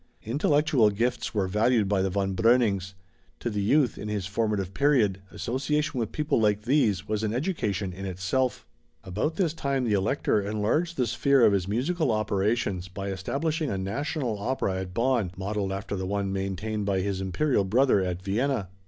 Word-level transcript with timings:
Intellectual 0.23 0.89
gifts 0.89 1.35
were 1.35 1.47
valued 1.47 1.87
by 1.87 2.01
the 2.01 2.09
Von 2.09 2.33
Breunings; 2.33 2.95
to 3.39 3.51
the 3.51 3.61
youth, 3.61 3.99
in 3.99 4.07
his 4.07 4.25
formative 4.25 4.73
period, 4.73 5.21
association 5.31 5.99
with 5.99 6.11
people 6.11 6.41
like 6.41 6.63
these 6.63 7.07
was 7.07 7.21
an 7.21 7.35
education 7.35 7.93
in 7.93 8.03
itself. 8.07 8.65
About 9.03 9.35
this 9.35 9.53
time 9.53 9.83
the 9.83 9.93
Elector 9.93 10.41
enlarged 10.41 10.97
the 10.97 11.05
sphere 11.05 11.45
of 11.45 11.53
his 11.53 11.67
musical 11.67 12.11
operations 12.11 12.87
by 12.87 13.09
establishing 13.09 13.69
a 13.69 13.77
national 13.77 14.39
opera 14.39 14.79
at 14.79 14.91
Bonn, 14.95 15.33
modeled 15.37 15.71
after 15.71 15.95
the 15.95 16.07
one 16.07 16.33
maintained 16.33 16.83
by 16.83 17.01
his 17.01 17.21
imperial 17.21 17.63
brother 17.63 17.99
at 18.01 18.23
Vienna. 18.23 18.69